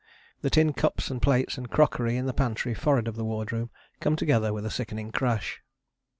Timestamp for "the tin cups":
0.41-1.11